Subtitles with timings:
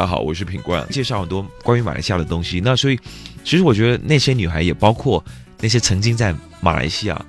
[0.00, 2.58] 大家好，我是品冠，介绍很多关于马来西亚的东西。
[2.58, 2.98] 那所以，
[3.44, 5.22] 其实我觉得那些女孩也包括
[5.60, 7.26] 那些曾经在马来西亚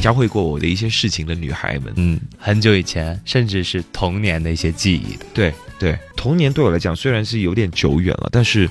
[0.00, 1.92] 教会过我的一些事情的女孩们。
[1.96, 5.26] 嗯，很久以前，甚至是童年的一些记忆的。
[5.34, 8.66] 对对，童年对我来讲虽然是有点久远了，但是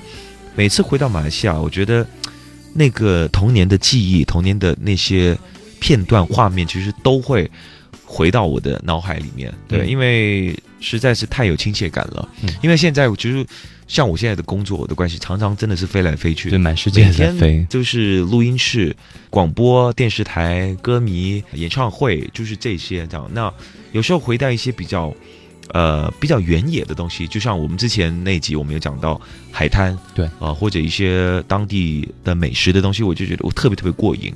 [0.56, 2.04] 每次回到马来西亚，我觉得
[2.74, 5.38] 那个童年的记忆、童年的那些
[5.78, 7.48] 片段画面，其实都会
[8.04, 9.54] 回到我的脑海里面。
[9.68, 12.28] 对，嗯因为实在是太有亲切感了。
[12.42, 13.46] 嗯因为现在其实
[13.86, 16.58] 像我现在的工作的关系，常常真的是飞来飞去对，。
[16.58, 17.66] 满世界每在飞。
[17.70, 18.94] 就是录音室、
[19.30, 23.28] 广播电视台、歌迷、演唱会，就是这些这样。
[23.32, 23.52] 那
[23.92, 25.14] 有时候回到一些比较，
[25.72, 29.18] 呃，比较原野的东西，就像我们之前那集我们有讲到
[29.50, 34.32] 海滩，对啊、或者一些当地的美食的东西，我就觉得我特别特别过瘾。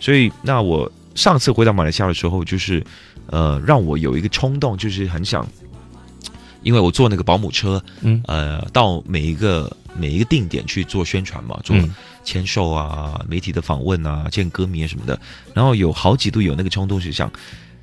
[0.00, 2.84] 所以，那我上次回到马来西亚的时候，就是，
[3.28, 5.46] 呃，让我有一个冲动，就是很想，
[6.62, 15.18] 因为我坐那个保姆车，嗯呃，到每一个每一个定点去做宣传嘛，做嗯签售啊、媒体的访问啊、见歌迷啊什么的。
[15.54, 17.30] 然后有好几度有那个冲动，是想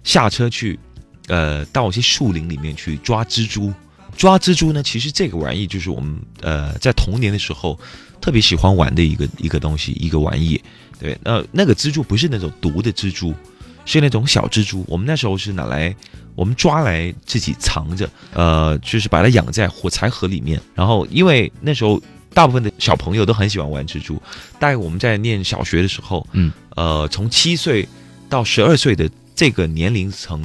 [0.04, 0.78] 下车去，
[1.28, 3.74] 呃，到一些树林里面去抓蜘蛛。
[4.16, 7.80] 抓蜘蛛呢，其实这个玩意就是我们呃在童年的时候
[8.22, 10.62] 特别喜欢玩的一个一个东西，一个玩意。
[11.00, 13.34] 对，那那个蜘蛛不是那种毒的蜘蛛，
[13.86, 14.86] 是那种小蜘蛛。
[14.88, 15.96] 我们那时候是拿来
[16.36, 20.60] 我们抓来自己藏着，呃，就是把它养在火柴盒里面。
[20.74, 22.02] 然后因为那时候
[22.34, 24.22] 大部分的小朋友都很喜欢玩蜘蛛，
[24.60, 27.88] 大概我们在念小学的时候，嗯，呃，从七岁
[28.30, 30.44] 到十二岁的这个年龄层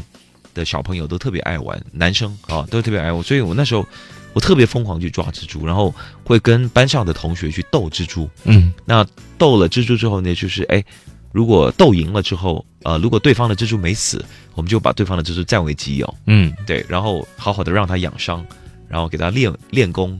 [0.55, 3.87] 的小朋友都特别爱玩，男生啊都特别爱玩，所以我那时候
[4.35, 8.29] 我特别疯狂去抓蜘蛛，然后会跟班上的同学去斗蜘蛛。
[8.45, 9.07] 嗯那
[9.39, 10.85] 斗了蜘蛛之后呢，就是哎，
[11.33, 16.53] 如果斗赢了之后，呃，如果对方的蜘蛛没死，我们就把对方的蜘蛛占为己有，嗯。
[16.67, 18.45] 对，然后好好的让它养伤，
[18.89, 20.19] 然后给它练练功。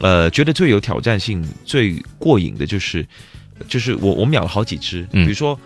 [0.00, 3.06] 呃，觉得最有挑战性、最过瘾的就是，
[3.68, 5.24] 就是我我们养了好几只，嗯。
[5.24, 5.58] 比如说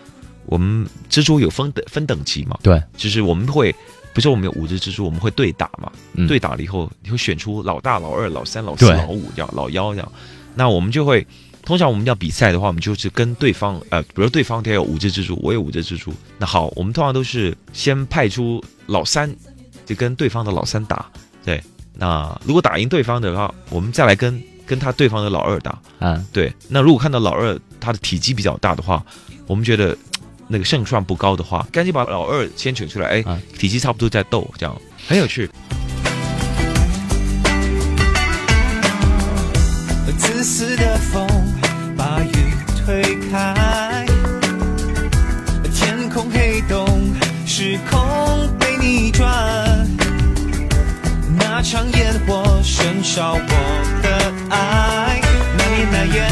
[0.45, 6.27] 我们蜘蛛有分等分等级嘛，对，就是我们会，比如说我们有五只蜘蛛，我们会对打嘛，嗯。
[6.27, 10.11] 对打了以后，你会选出老大、老二、老三、老四、老五这样，老幺这样。
[10.55, 11.25] 那我们就会，
[11.69, 16.11] 通常我们要比赛的话，我们就是跟对方，呃，比如对方他有五只蜘蛛，我有五只蜘蛛。
[16.39, 19.31] 那好，我们通常都是先派出老三，
[19.85, 21.05] 就跟对方的老三打。
[21.45, 21.63] 对，
[21.93, 25.79] 那如果打赢对方的话，我们再来跟跟他对方的老二打。
[25.99, 29.05] 啊，对，那如果看到老二他的体积比较大的话，
[29.45, 29.95] 我们觉得
[30.47, 34.75] 那个胜算不高的话，赶紧把老二先选出来，哎，啊体积差不多再斗，这样
[35.07, 35.47] 很有趣。
[40.17, 40.88] 自私的
[48.79, 49.27] 逆转。
[51.37, 53.39] 那场烟火燃烧我
[54.01, 54.07] 的
[54.49, 55.21] 爱，
[55.57, 56.27] 那年那月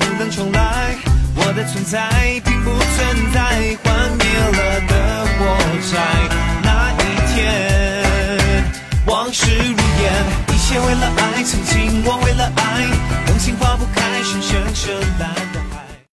[0.00, 0.96] 不能重来，
[1.34, 2.08] 我的存在
[2.44, 4.92] 并不存在，幻灭了的
[5.38, 5.40] 火
[5.90, 5.90] 柴。
[6.62, 7.02] 那一
[7.34, 7.40] 天，
[9.06, 10.12] 往事如烟，
[10.48, 12.60] 一切为了爱，曾经我为了爱，
[13.28, 14.62] 用心化不开，深深